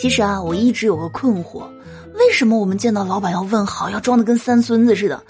[0.00, 1.62] 其实啊，我一直有个困惑，
[2.14, 5.20] 为什么我们见到老板要问好，要装的跟三孙子似的？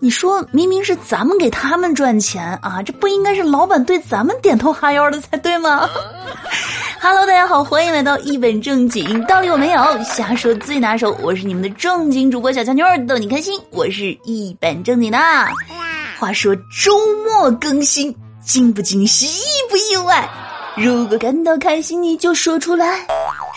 [0.00, 5.88] 你说明明是咱们给他们赚钱啊，这不应该是老板对咱们点头哈腰的才对吗？
[7.00, 11.16] Hello，大家好，欢迎来到一本正经，道理我没有，瞎说最拿手。
[11.22, 13.60] 我是你们的正经主播小乔妞儿，逗你开心。
[13.70, 15.18] 我是一本正经的。
[16.18, 18.12] 话说周末更新，
[18.44, 20.28] 惊不惊喜，意不意外？
[20.76, 22.98] 如果感到开心，你就说出来。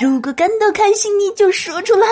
[0.02, 2.08] 如果感到开心，你就说出来；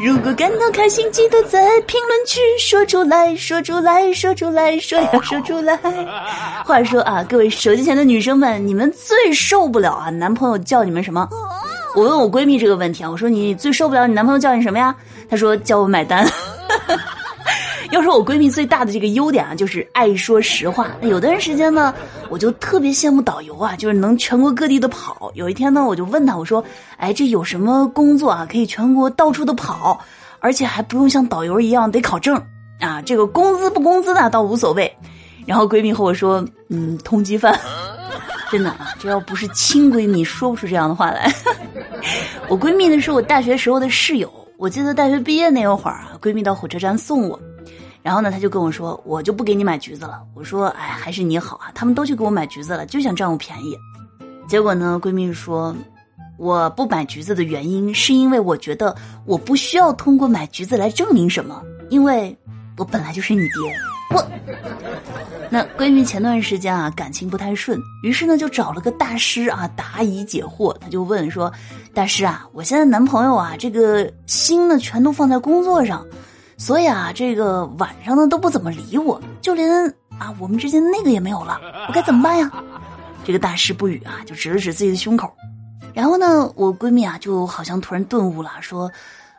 [0.00, 5.76] 如果感到开心，记得在评论区说出来，说出来，说出来，说要说出来。
[6.64, 11.28] 话说啊，各位手机前的女生们，你们最受不了啊，男朋友叫你们什么？
[11.96, 14.94] 我问我闺蜜这个问题啊，我说你最受不了你男朋友叫你什么呀？
[15.28, 16.24] 她说叫我买单。
[17.90, 20.88] 要说我闺蜜最大的这个优点啊，就是爱说实话。
[21.02, 21.94] 有段时间呢，
[22.28, 25.30] 我就特别羡慕导游啊，就是能全国各地的跑。
[25.34, 26.62] 有一天呢，我就问她，我说
[26.98, 29.98] ：“哎，这有什么工作啊，可以全国到处的跑，
[30.40, 32.36] 而且还不用像导游一样得考证
[32.80, 33.00] 啊？
[33.02, 34.92] 这个工资不工资的倒无所谓。”
[35.46, 37.58] 然后闺蜜和我说：“嗯，通缉犯。
[38.52, 41.32] ”真的啊，这要不是亲闺蜜，说不出这样的话来。
[42.48, 47.38] 我闺蜜呢是我大学时候的室友，我记得大学毕业那会儿啊，闺蜜到火车站送我。
[48.08, 53.76] 然后呢，他就跟我说：“我就不给你买橘子了。”我说：“哎，还是你好啊，他们都去给我买橘子了，就想占我便宜。”
[54.48, 55.76] 结果呢，闺蜜说
[56.40, 62.34] ：“我不买橘子的原因是因为我觉得我不需要通过买橘子来证明什么，因为
[62.78, 63.76] 我本来就是你爹。”
[64.16, 64.26] 我
[65.50, 70.74] 那闺蜜前段时间啊，感情不太顺，于是呢就找了个大师啊答疑解惑。
[70.78, 71.52] 他就问说
[71.92, 76.02] ：“大师啊，我现在男朋友啊，这个心呢全都放在工作上。”
[76.58, 79.70] 所以啊，这个晚上呢都不怎么理我，就连
[80.18, 82.52] 啊我们之间那个也没有了，我该怎么办呀？
[83.24, 85.32] 这个大师不语啊，就指了指自己的胸口。
[85.94, 88.90] 然后呢，我闺蜜啊就好像突然顿悟了，说：“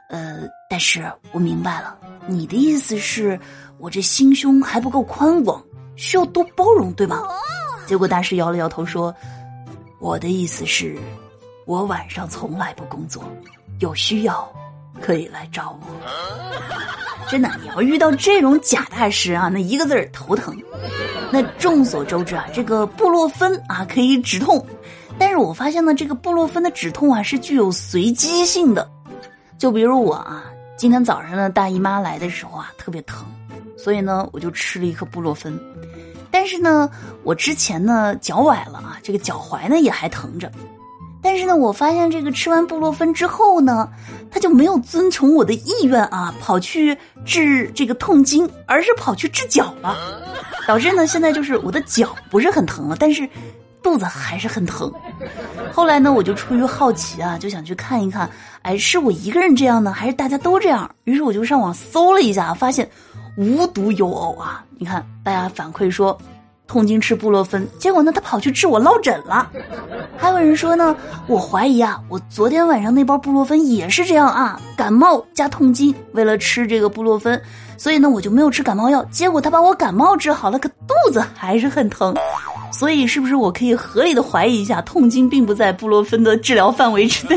[0.09, 3.39] 呃，大师，我明白了，你的意思是
[3.77, 5.61] 我这心胸还不够宽广，
[5.95, 7.21] 需要多包容，对吧？”
[7.85, 9.13] 结果大师摇了摇头说
[9.99, 10.97] ：“我的意思是，
[11.65, 13.23] 我晚上从来不工作，
[13.79, 14.47] 有需要
[15.01, 15.87] 可以来找我。”
[17.29, 20.55] 真的，你要遇到这种假大师啊，那一个字儿头疼。
[21.31, 24.65] 那众所周知啊，这个布洛芬啊可以止痛，
[25.19, 28.89] 但是我发现呢，这个布洛芬的止痛啊是具有随机性的。
[29.59, 30.43] 就比如我啊，
[30.75, 33.27] 今天早上呢大姨妈来的时候啊特别疼，
[33.77, 35.59] 所以呢我就吃了一颗布洛芬。
[36.31, 36.89] 但是呢，
[37.23, 40.51] 我之前呢脚崴了啊，这个脚踝呢也还疼着。
[41.21, 43.89] 但是呢，我发现这个吃完布洛芬之后呢，
[44.31, 49.97] 他就没有遵从我的意愿啊，跑去治这个痛经，而是跑去治脚了，
[50.65, 53.27] 导致呢现在就是我的脚不是很疼了，但是
[53.83, 54.91] 肚子还是很疼。
[55.73, 58.29] 后来呢，我就出于好奇啊，就想去看一看，
[58.61, 60.89] 哎，是我一个人这样呢，还是大家都这样？
[61.03, 62.89] 于是我就上网搜了一下，发现
[63.35, 66.17] 无独有偶啊，你看大家反馈说。
[66.69, 69.49] 痛经吃布洛芬，结果呢，他跑去治我落枕了。
[70.15, 77.41] 还有人说呢，我怀疑啊，我昨天晚上那包布洛芬也是这样啊，感冒加痛经，为了吃这个布洛芬，
[77.75, 79.03] 所以呢，我就没有吃感冒药。
[79.05, 82.15] 结果他把我感冒治好了，可肚子还是很疼。
[82.71, 87.35] 所以，是不是我可以合理的怀疑一下，痛经并不在布洛芬的治疗范围之内？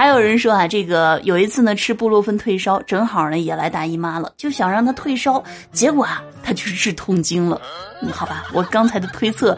[0.00, 7.60] 还有人说啊，这个有一次呢，吃布洛芬退烧，正好呢也来大姨妈了，就想让他退烧，结果啊，他就是治痛经了。
[8.00, 9.54] 嗯，好吧，我刚才的推测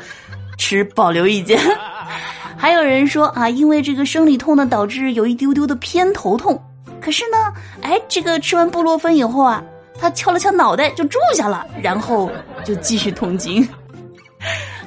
[0.59, 1.61] 持保留意见。
[2.59, 6.61] 还有人说啊，因为这个生理痛呢，导致有一丢丢的偏头痛，
[7.01, 9.63] 可是呢，哎，这个吃完布洛芬以后啊，
[9.97, 12.29] 他敲了敲脑袋就住下了，然后
[12.65, 13.65] 就继续痛经。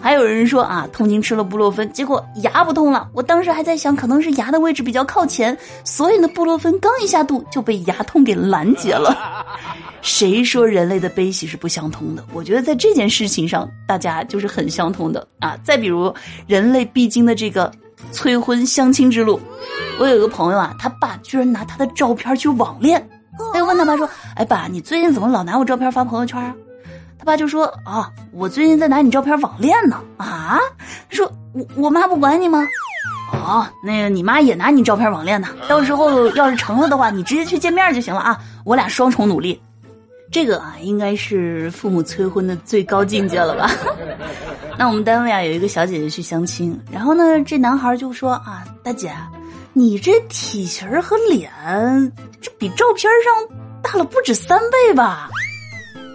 [0.05, 3.09] 还有人说啊，痛经吃了布洛芬，结果牙不痛了。
[3.11, 9.17] 我当时还在想，可能是牙的位置比较靠前，所以呢，布洛芬刚一下肚就被牙痛给拦截了。
[10.03, 12.23] 谁说人类的悲喜是不相通的？
[12.33, 15.57] 我觉得在这件事情上，大家就是很相通的啊。
[15.63, 16.13] 再比如
[16.45, 17.71] 人类必经的这个
[18.11, 19.41] 催婚相亲之路，
[19.99, 23.09] 我有个朋友啊，他爸居然拿他的照片去网恋，
[23.51, 26.53] 他就问他爸说：“哎，爸，你最近怎么老拿我照片发朋友圈啊？”
[27.25, 30.59] 他爸就说：“啊，我最近在拿你照片网恋呢。”啊，
[31.09, 32.63] 说：“我我妈不管你吗？”
[33.33, 35.47] 哦，那个你妈也拿你照片网恋呢。
[35.67, 38.39] 到时候要是成了的话，你直接去见面就行了啊。
[38.63, 39.59] 我俩双重努力，
[40.31, 43.71] 这个啊应该是父母催婚的最高境界了吧？
[44.77, 49.11] 那我们单位啊有一个小姐姐去相亲，然后呢这男孩就说：“啊，大姐，
[49.73, 51.51] 你这体型和脸，
[52.39, 55.27] 这比照片上大了不止三倍吧？”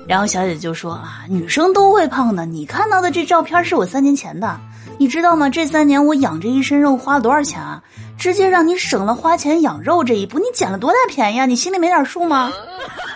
[0.07, 4.59] 然后小姐就说啊，女生都会胖的，你看到的这照片是我三年前的，
[4.99, 5.49] 你知道吗？
[5.49, 7.83] 这三年我养这一身肉花了多少钱啊？
[8.19, 11.47] 直接让你省了花钱养肉这一步，你捡了多大便宜啊？
[11.47, 12.53] 你心里没点 数吗？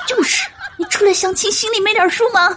[0.07, 0.49] 就是，
[0.79, 2.49] 你出来相亲心里没点数吗？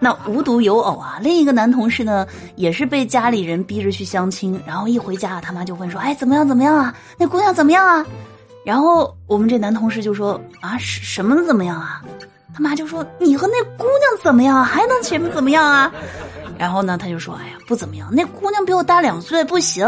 [0.00, 6.94] 那无独有偶啊，另一个男同事呢，也是被家里人逼着去相亲，然后一回家他妈就问说：“哎，怎么样怎么样啊？
[7.16, 8.04] 那姑娘怎么样啊？”
[8.64, 12.02] 然后我们这男同事就说：“啊，什么怎么样啊？”
[12.56, 14.64] 他妈就说：“你和那姑娘怎么样？
[14.64, 15.92] 还能前面怎么样啊？”
[16.56, 19.86] 然后呢，他就说：“哎呀，不怎么样，那姑娘比我大两岁，不行。”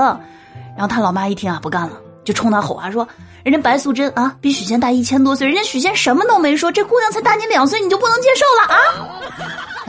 [0.76, 3.08] 然后他老妈一听啊，不干了，就冲他吼啊，说
[3.42, 8.78] ：“人家白素贞啊，比许仙大一千多岁，人家许仙什么都没说，这姑娘才大你两岁，你就不能接受了啊？”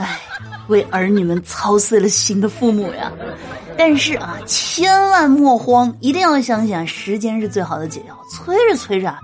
[0.02, 0.18] 哎，
[0.68, 3.12] 为儿女们操碎了心的父母呀！
[3.76, 8.16] 但是啊，千万莫慌，一定要相信啊，时间是最好的解药。
[8.32, 9.14] 催着催着，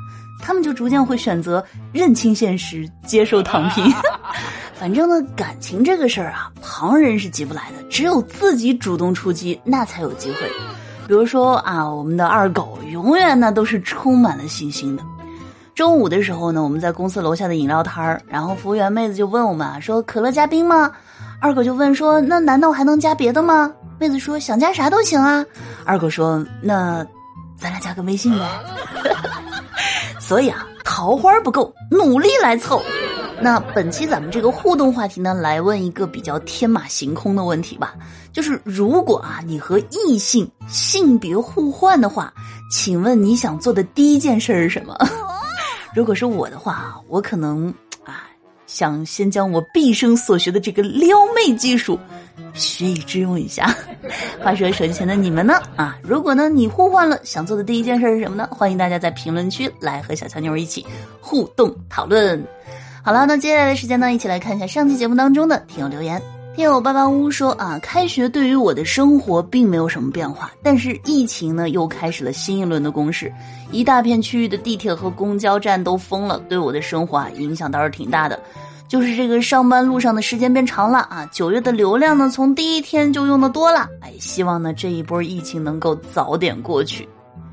[0.46, 3.93] 他们就逐渐会选择认清现实，接受躺平。
[4.78, 10.48] 反正呢，感情这个事儿啊，旁人是急不来的，只有自己主动出击，那才有机会。
[11.08, 15.02] 比如说啊，我们的二狗永远呢都是充满了信心的。
[15.75, 20.93] 中午的时候呢，我们在公司楼下的饮料摊儿，然后服务员妹子就问我们啊，说可乐加冰吗？
[21.40, 23.72] 二狗就问说，那难道还能加别的吗？
[23.98, 25.44] 妹子说想加啥都行啊。
[25.84, 27.04] 二狗说那
[27.58, 28.46] 咱俩加个微信呗。
[30.26, 32.82] 所以啊，桃花不够，努力来凑。
[33.40, 37.94] 那本期咱们这个互动话题呢，来问一个比较天马行空的问题吧，
[38.32, 42.34] 就是如果啊你和异性性别互换的话，
[42.73, 44.96] 请问你想做的第一件事是什么？
[45.94, 47.72] 如果是我的话，我可能
[48.05, 48.26] 啊
[48.67, 51.96] 想先将我毕生所学的这个撩妹技术
[52.56, 53.75] 学以致用一下。
[54.43, 55.61] 话说手机前的你们呢？
[55.76, 58.49] 啊，如果呢你互换了，想做的第一件事是什么呢？
[58.50, 60.85] 欢迎大家在评论区来和小乔妞一起
[61.20, 62.43] 互动讨论。
[63.03, 66.20] 好了，那接下来的时间呢，一起来看一下上期节目当中的听友留言。
[66.55, 73.31] 听友八八屋说啊，开学对于我的生活并没有什么变化，但是疫情呢又开始了新一轮的攻势，
[73.70, 78.41] 一大片区域的地铁和公交站都封了，对我的生活啊影响倒是挺大的。
[78.88, 87.09] 就是这个上班路上的时间变长了啊，九月的流量呢从第一天就用的多了，哎，希望呢这一波疫情能够早点过去。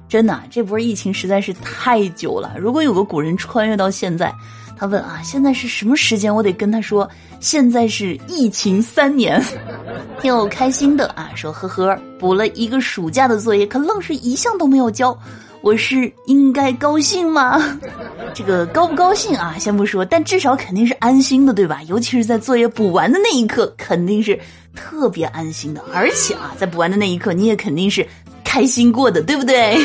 [0.07, 4.33] 真的，这波疫情实在是太久了，如果有个古人穿越到现在。
[4.75, 6.33] 他问啊，现在是什么时间？
[6.33, 7.09] 我得跟他说，
[7.39, 9.41] 现在是疫情三年，
[10.19, 11.29] 挺有开心的啊。
[11.36, 15.18] 说呵呵，补了一个暑假的作业，可愣是一项都没有交，
[15.63, 17.80] 我是应该高兴吗？
[18.36, 19.56] 这个高不高兴啊？
[19.57, 21.81] 先不说，但至少肯定是安心的，对吧？
[21.88, 24.38] 尤其是在作业补完的那一刻，肯定是
[24.75, 25.81] 特别安心的。
[25.94, 28.06] 而且啊，在补完的那一刻，你也肯定是
[28.44, 29.77] 开心过的，对不对？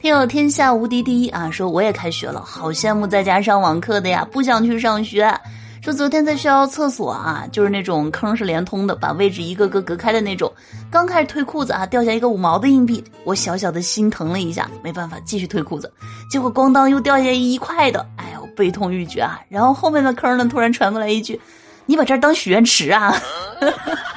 [0.00, 5.28] 听友天下无敌第一啊，说我也开学了，好羡慕在家上网课的呀，不想去上学。
[5.86, 10.52] 说昨天在学校厕所啊，就是那种坑是连通的，把位置一个个隔开的那种。
[10.90, 15.88] 刚开始退裤子啊，掉下一个五毛的硬币，我小小的心疼了一下，没办法继续退裤子。
[16.28, 19.40] 结果咣当又掉下一块的，哎呦，悲痛欲绝啊！
[19.48, 21.40] 然后后面的坑呢，突然传过来一句
[21.86, 23.14] ：“你把这儿当许愿池啊？”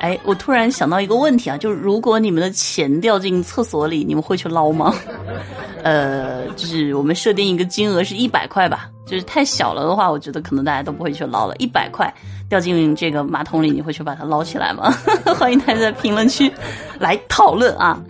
[0.00, 4.94] 哎，我突然想到一个问题啊，就是如果你们的钱掉进厕所里，你们会去捞吗？
[5.82, 11.54] 呃，就是我们设定一个金额是一百块吧，就是太小了的话，我觉得可能大家都不会去捞了。
[11.56, 12.12] 一百块
[12.48, 14.90] 掉进这个马桶里，你会去把它捞起来吗？
[15.38, 16.52] 欢迎大家在评论区
[16.98, 18.00] 来讨论啊！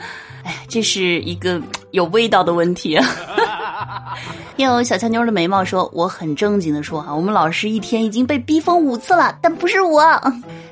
[0.44, 1.61] 哎，这是一个
[1.91, 3.06] 有味道的问题啊。
[4.56, 10.03] 有小强妞的眉毛说：“我很正经的说啊，我们老师一天已经被逼疯五次了，但不是我。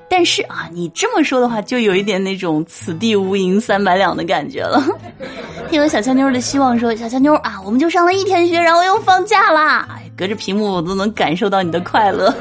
[0.08, 4.82] 但是啊，你这么说的话，就有一点那种此地无银三百两的感觉了。
[5.68, 9.86] ”听了小强妞的希望说：“小强妞啊，我们就上了一天学，然后又放假啦！
[9.90, 12.32] 哎，隔着屏幕我都能感受到你的快乐。”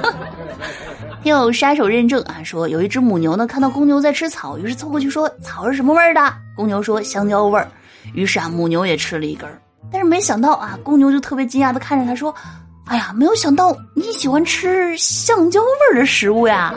[1.24, 6.22] 听有杀手认证啊，说有一只母牛呢，看到公牛在吃草，于是凑过去说：“草是什么味儿的？”
[6.56, 7.68] 公牛说：“香蕉味儿。”
[8.14, 9.60] 于是啊，母牛也吃了一根儿。
[9.92, 12.34] 但是没想到啊，公牛就特别惊讶的看着他说
[12.86, 16.74] ：“哎呀，没有想到你喜欢吃橡胶味儿的食物呀。”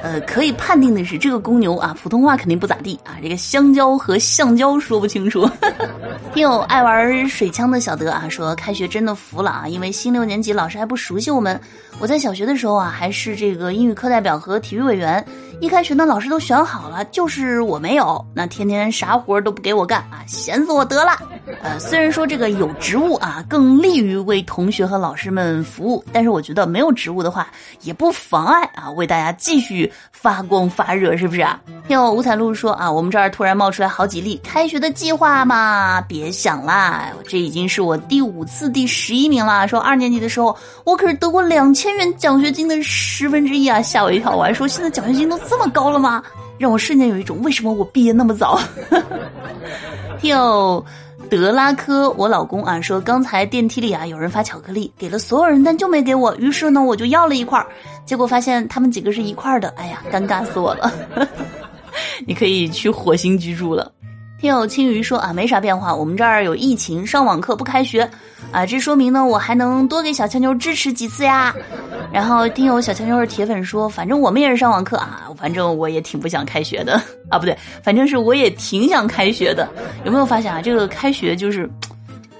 [0.00, 5.48] 呃，可以判定的是，这个公牛啊，普通话肯定不咋地啊，这个香蕉和橡胶说不清楚。
[6.32, 11.60] 听友爱玩水枪的小德啊说：“开学真的服了啊，因为新六年级老师还不熟悉我们。
[11.98, 15.24] 我在小学的时候啊，还是这个英语课代表和体育委员。
[15.60, 21.18] 一开学呢，老师都选好了，就是我没有，那天天啥活都不给我干啊，闲死我得了。”
[21.62, 27.48] 呃，虽然说这个有职务啊，更利于为同学和老师们服务，但是我觉得没有职务的话，
[27.82, 31.60] 也不妨碍啊，为大家继续发光发热，是不是啊？
[31.86, 39.66] 听我五彩露说啊，我们这儿突然冒出来好几例开学的计划嘛，别想啦，这已经是我第五次第十一名了。
[39.66, 44.36] 说二年级的时候，我可是得过两千元奖学金的十分之一啊，吓我一跳。
[44.36, 46.22] 我还说现在奖学金都这么高了吗？
[46.58, 48.60] 让我瞬间有一种为什么我毕业那么早？
[50.20, 50.36] 听
[51.30, 57.66] 德拉科，我老公啊说，刚才电梯里啊有人发巧克力给了所有人，但就没给我，于是呢我就要了一块儿，
[58.06, 60.92] 结果发现他们几个是一块儿的，哎呀，尴尬死我了。
[62.26, 63.90] 你可以去火星居住了。
[64.40, 68.08] 听友青鱼说啊，没啥变化，我们这儿有疫情，上网课不开学，
[68.52, 71.52] 啊，这说明呢，我还能多给小强妞支持几次呀。
[72.12, 79.68] 然后听友小强妞的铁粉说，反正我们也是上网课啊，反正我也挺不想开学的 啊，不对，反正是我也挺想开学的。
[80.04, 81.68] 有没有发现啊，这个开学就是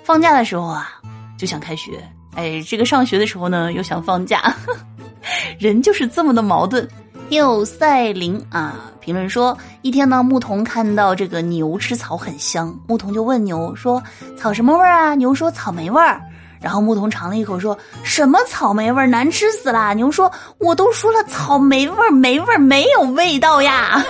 [0.04, 0.88] 放假的时候啊
[1.36, 2.00] 就想开学，
[2.36, 4.54] 哎，这个上学的时候呢又想放假，
[5.58, 6.88] 人就是这么的矛盾。
[7.30, 14.02] 又赛琳啊，评论说一天呢，牧童看到这个牛吃草很香，牧童就问牛说
[14.38, 16.20] ：“草什么味儿啊？”牛说：“草莓味儿。”
[16.60, 19.94] 然后牧童尝了一口，说什么草莓味儿，难吃死了。
[19.94, 24.02] 牛说：“我都说了，草莓味儿没味儿，没有味道呀。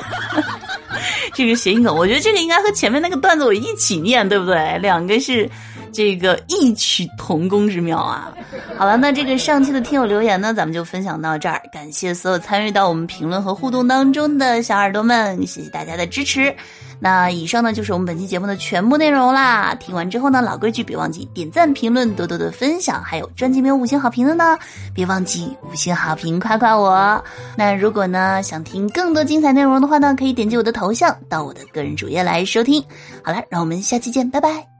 [1.34, 4.78] ”这个谐音梗，我觉得这个应该和前面那个段子我一起念，对不对？
[4.78, 5.50] 两个是。
[5.98, 8.32] 这个异曲同工之妙啊！
[8.76, 11.60] 好了，那这个上期的听友留言呢，咱们就分享到这儿。
[11.72, 16.54] 感谢所有参与到我们评论和互动当中的小耳朵们，谢谢大家的支持。
[17.00, 19.74] 那以上呢就是我们本期节目的全部内容啦。
[19.74, 23.02] 听完之后呢，老规矩，别忘记点赞、评论、多多的分享。
[23.02, 24.56] 还有专辑没有五星好评的呢，
[24.94, 27.20] 别忘记五星好评夸夸我。
[27.56, 32.80] 那如果呢想听更多精彩内容的话呢，可以点击我的头像到我的个人主页来收听。
[33.20, 34.77] 好了，让我们下期见，拜拜。